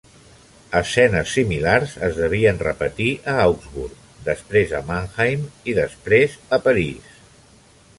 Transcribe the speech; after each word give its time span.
Escenes 0.77 1.33
similars 1.39 1.93
es 2.07 2.17
devien 2.21 2.63
repetir 2.69 3.11
a 3.35 3.37
Augsburg, 3.45 4.03
després 4.33 4.77
a 4.81 4.85
Mannheim 4.91 5.49
i 5.75 5.81
després 5.85 6.43
a 6.59 6.65
París. 6.69 7.17